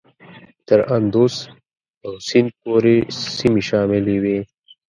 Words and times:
تر 0.67 0.79
اندوس 0.95 1.35
او 2.03 2.11
سیند 2.27 2.51
پورې 2.61 2.95
سیمې 3.35 3.63
شاملي 3.69 4.17
وې. 4.23 4.39